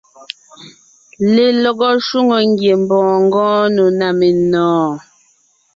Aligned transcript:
Lelɔgɔ 1.33 1.87
shwòŋo 2.05 2.37
ngiembɔɔn 2.51 3.13
ngɔɔn 3.25 3.63
nò 3.75 3.85
ná 3.99 4.07
menɔ̀ɔn. 4.19 4.95